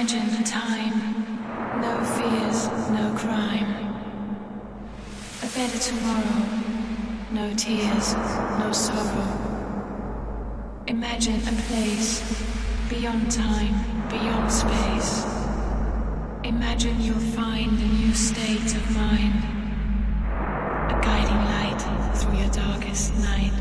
Imagine 0.00 0.34
a 0.40 0.42
time, 0.44 0.98
no 1.82 2.02
fears, 2.16 2.68
no 2.88 3.14
crime. 3.18 3.68
A 5.42 5.46
better 5.54 5.78
tomorrow, 5.78 6.48
no 7.32 7.52
tears, 7.54 8.14
no 8.58 8.72
sorrow. 8.72 9.28
Imagine 10.86 11.46
a 11.46 11.52
place 11.68 12.22
beyond 12.88 13.30
time, 13.30 14.08
beyond 14.08 14.50
space. 14.50 15.26
Imagine 16.44 16.98
you'll 17.02 17.26
find 17.36 17.70
a 17.70 17.88
new 18.00 18.14
state 18.14 18.74
of 18.74 18.90
mind, 18.96 19.44
a 20.88 20.98
guiding 21.02 21.44
light 21.52 22.16
through 22.16 22.38
your 22.38 22.50
darkest 22.52 23.14
night. 23.18 23.52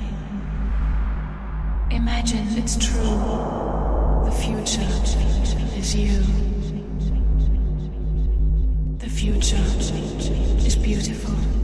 Imagine 1.91 2.47
it's 2.57 2.77
true, 2.77 4.23
the 4.23 4.31
future 4.31 5.18
you. 5.95 6.21
The 8.99 9.09
future 9.09 9.55
is 10.65 10.75
beautiful. 10.75 11.58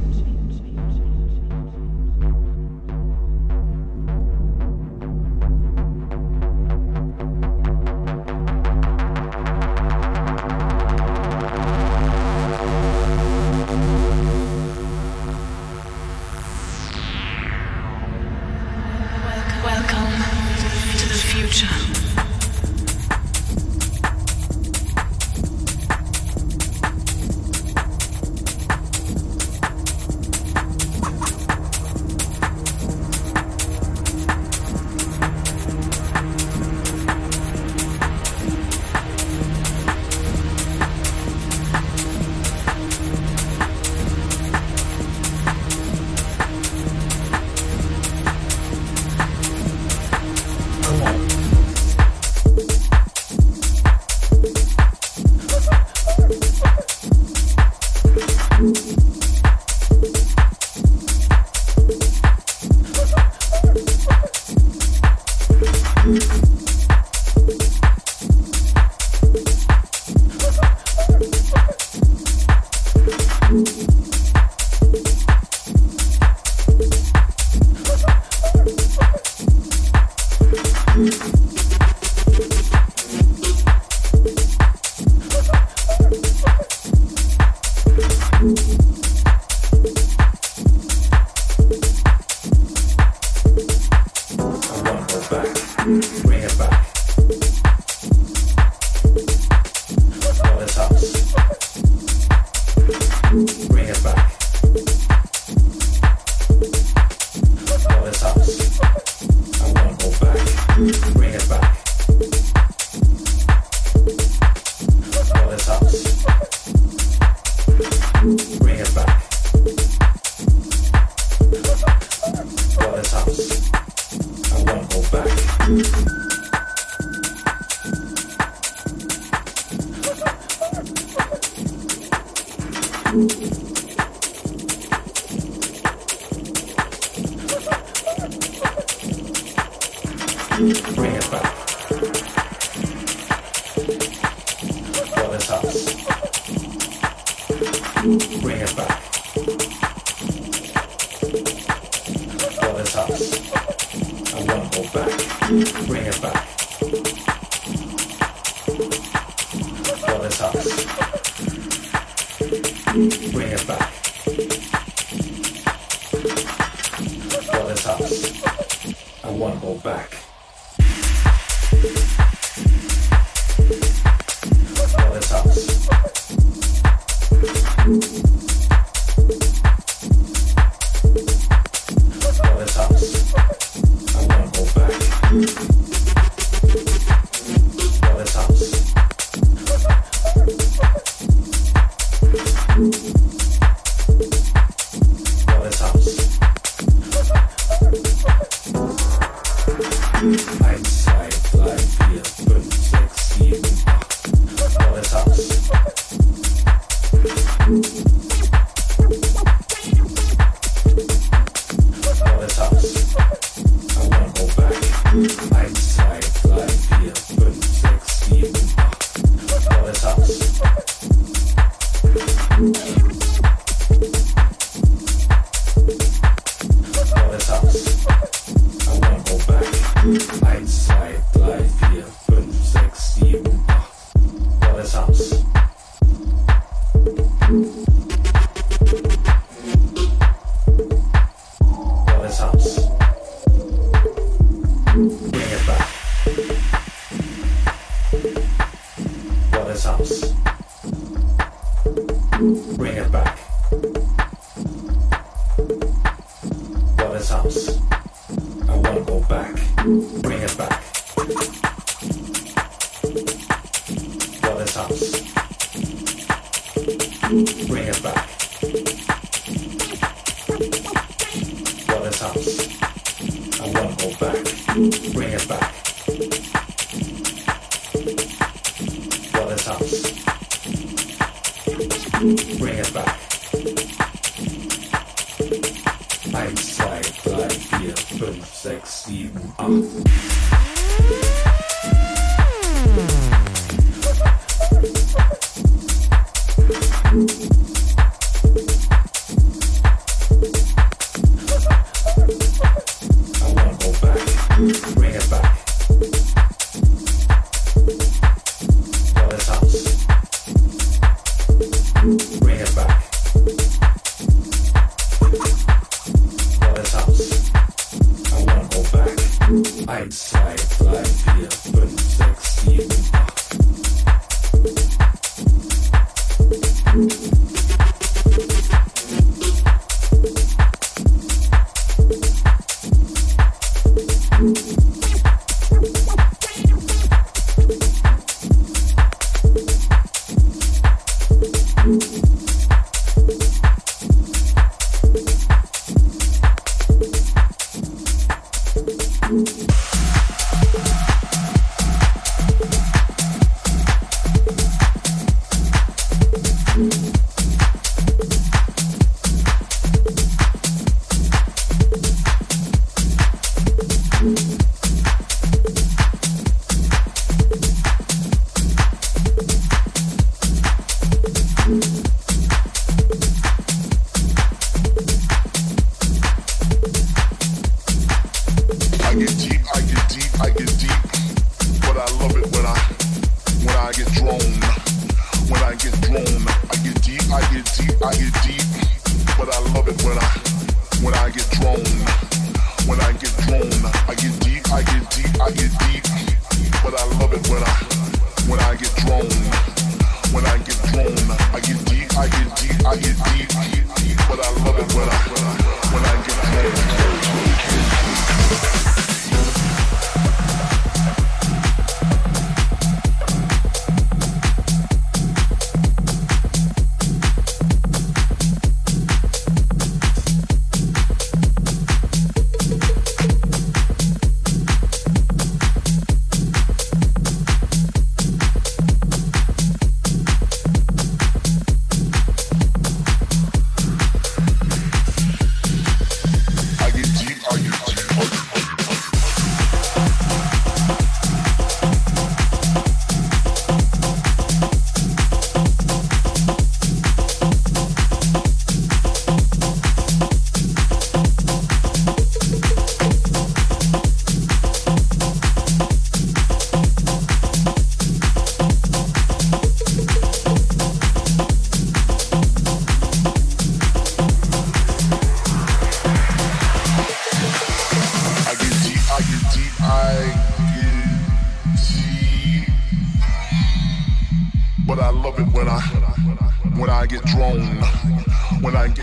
I 478.98 479.02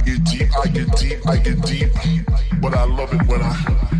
get 0.00 0.24
deep, 0.24 0.56
I 0.56 0.66
get 0.68 0.96
deep, 0.96 1.26
I 1.26 1.36
get 1.36 1.60
deep. 1.62 1.92
But 2.60 2.74
I 2.74 2.84
love 2.84 3.12
it 3.12 3.26
when 3.26 3.42
I 3.42 3.93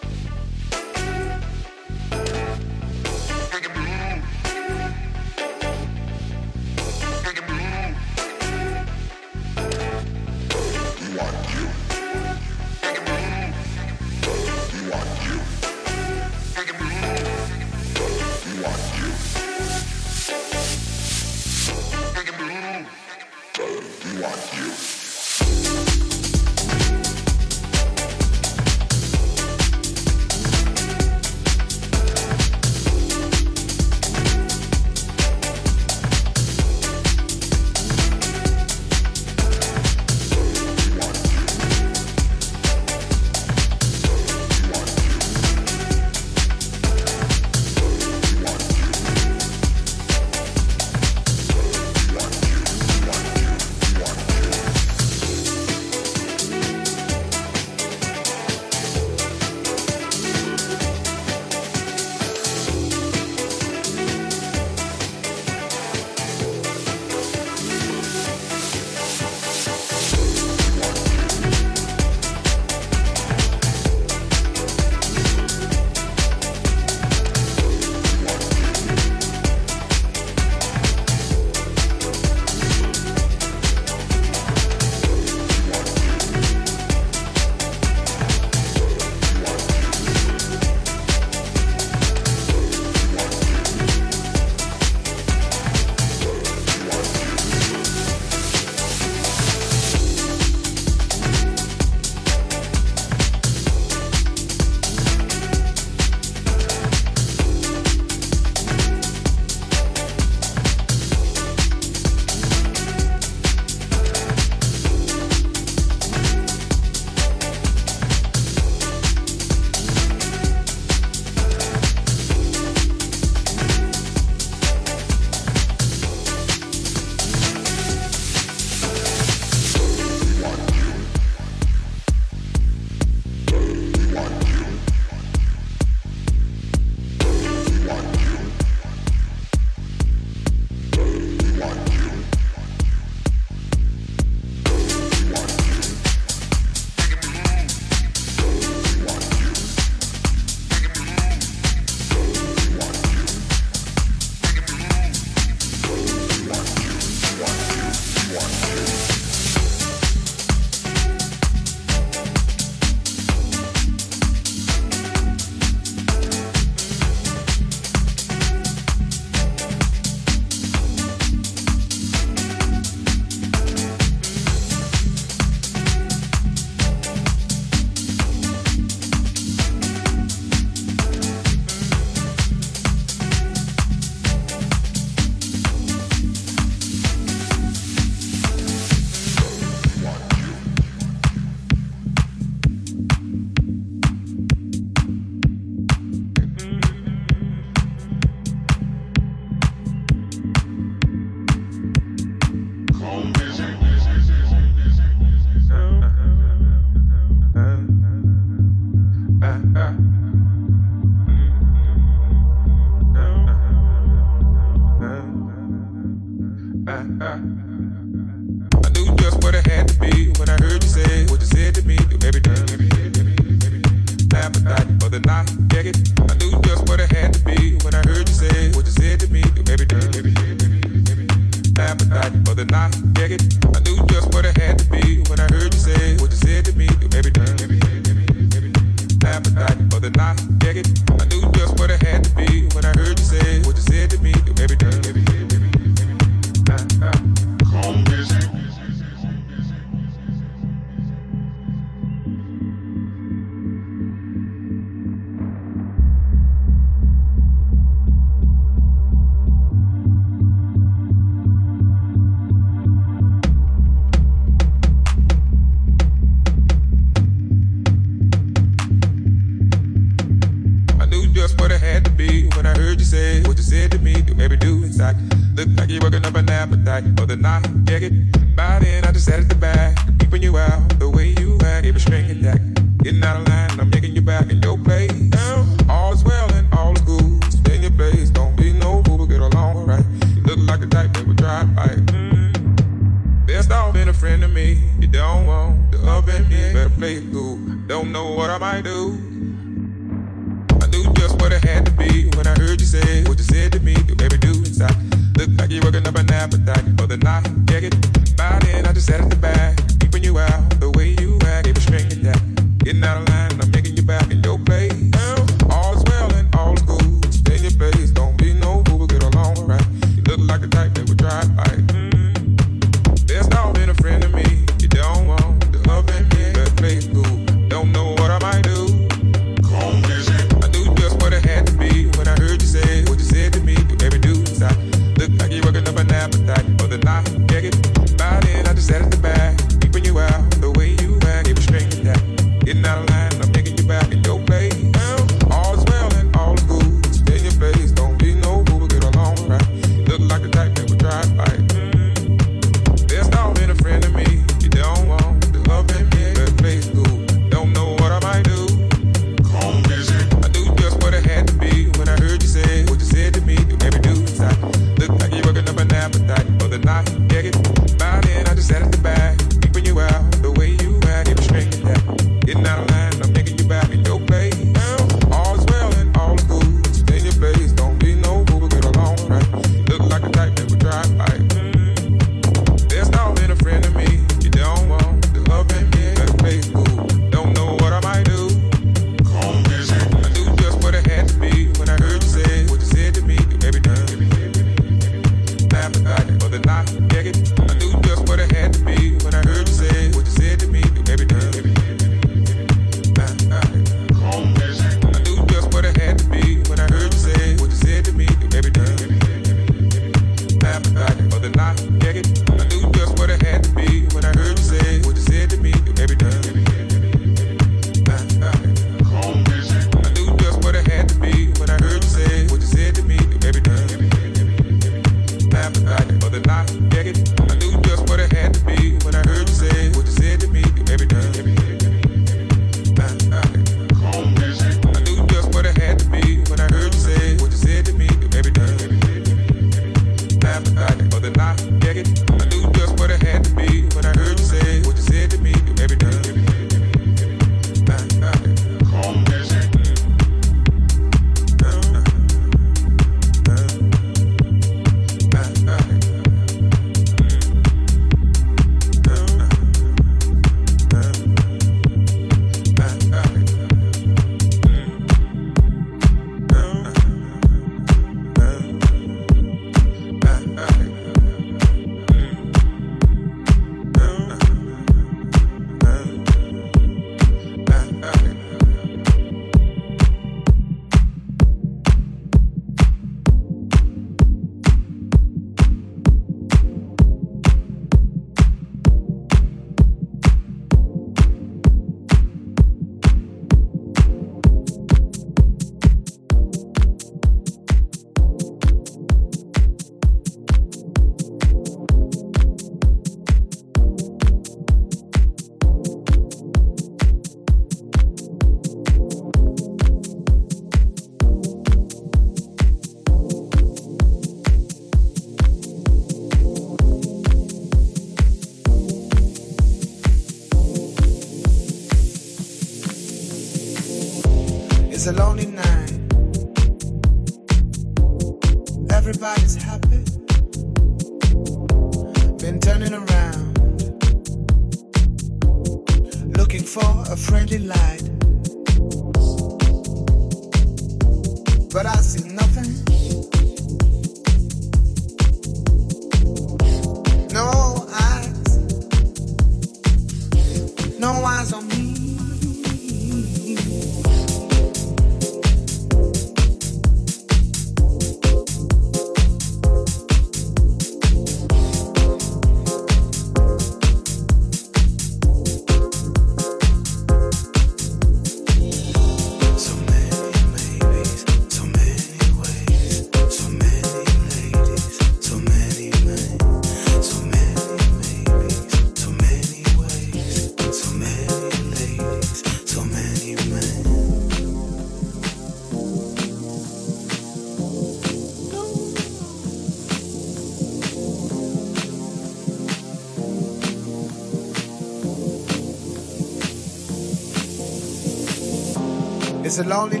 It's 599.54 599.60
a 599.60 599.68
lonely 599.68 600.00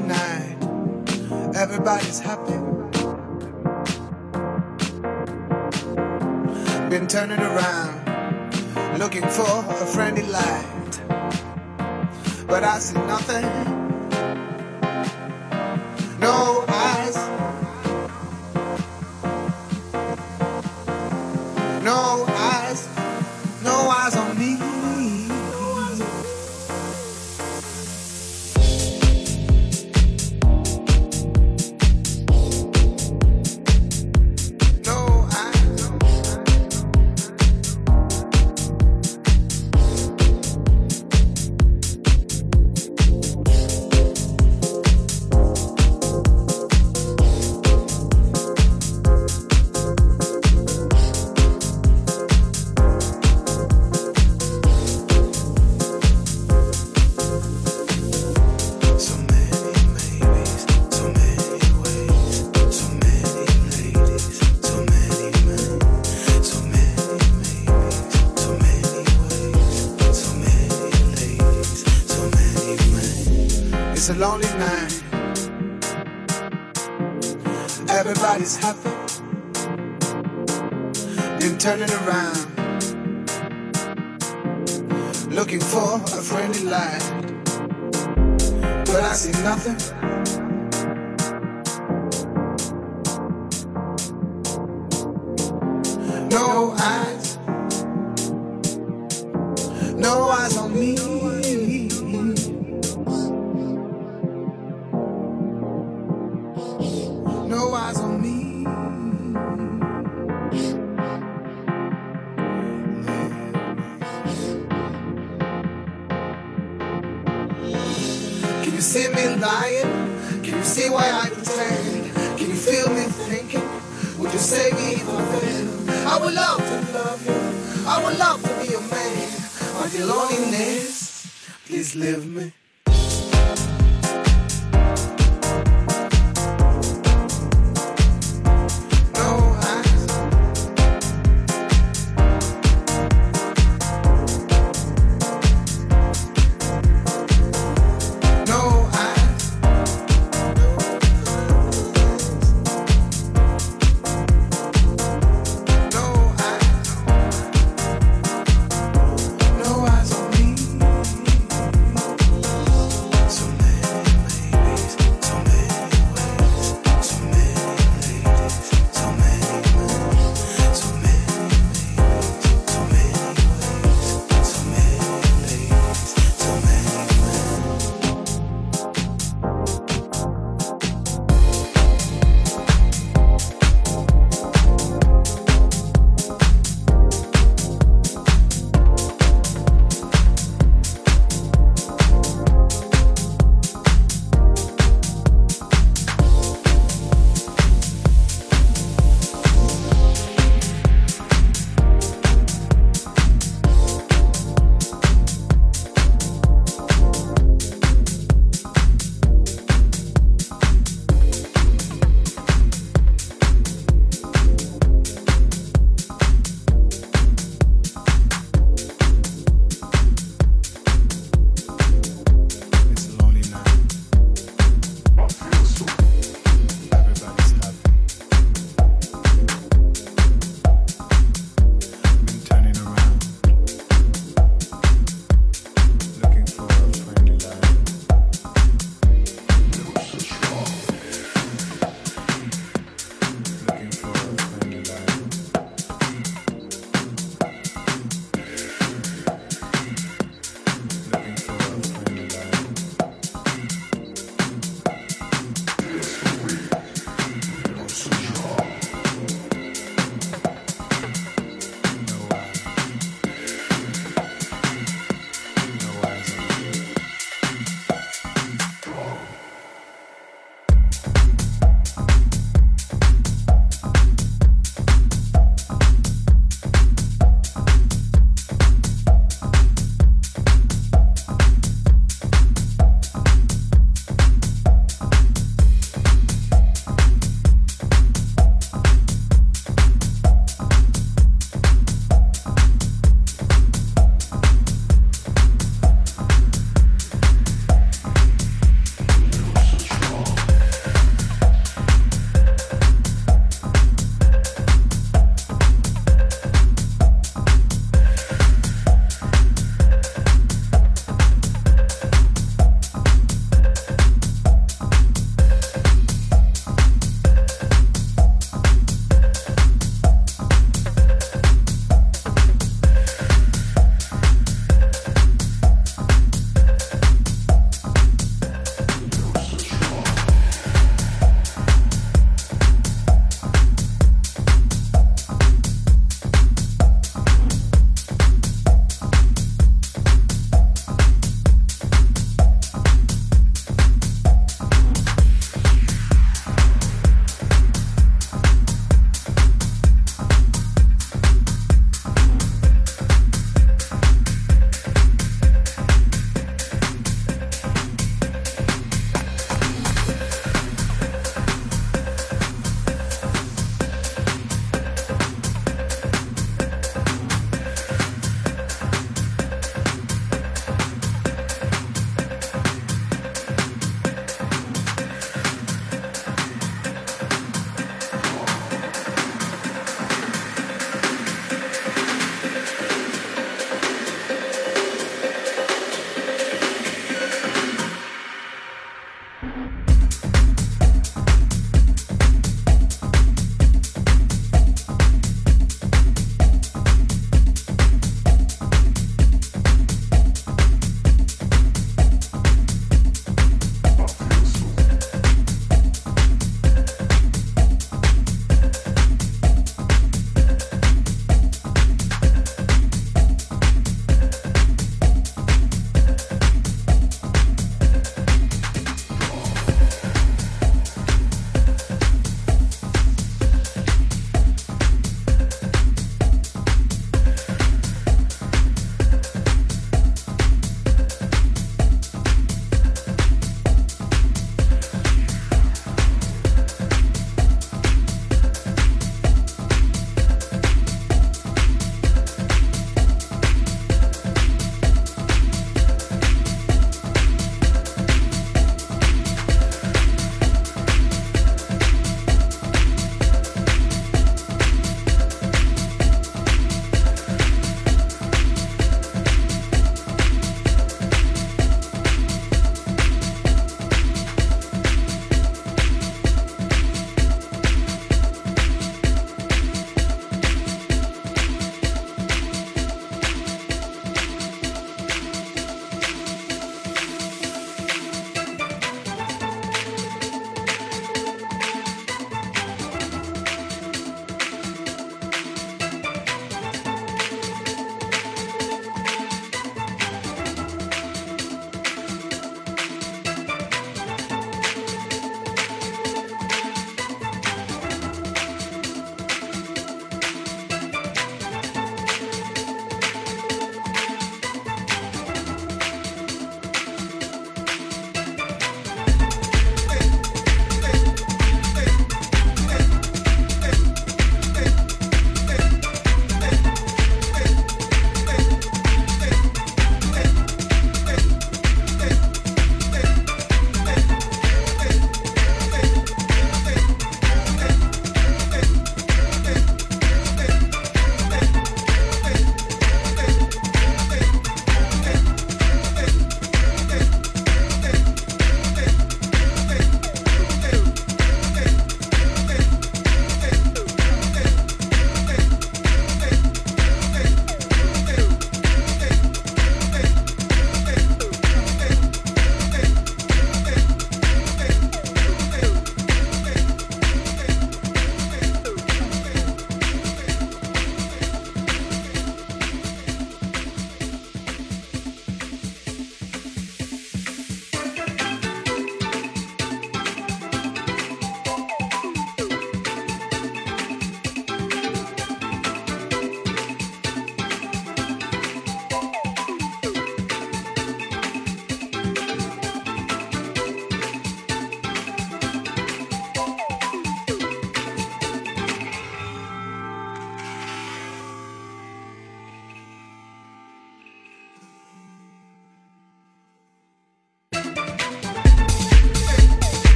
a 74.14 74.18
lonely 74.18 74.48
night. 74.58 75.02
Everybody's 77.88 78.56
happy, 78.56 78.90
then 81.38 81.58
turning 81.58 81.90
around, 81.90 82.46
looking 85.30 85.60
for 85.60 85.96
a 85.96 86.22
friendly 86.22 86.64
light. 86.64 87.02
But 88.86 89.02
I 89.02 89.12
see 89.14 89.32
nothing. 89.42 90.13